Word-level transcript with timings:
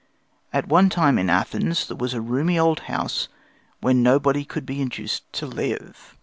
At 0.51 0.65
one 0.67 0.89
time 0.89 1.19
in 1.19 1.29
Athens 1.29 1.87
there 1.87 1.95
was 1.95 2.15
a 2.15 2.21
roomy 2.21 2.57
old 2.57 2.79
house 2.89 3.27
where 3.81 3.93
nobody 3.93 4.43
could 4.43 4.65
be 4.65 4.81
induced 4.81 5.31
to 5.33 5.45
live. 5.45 6.17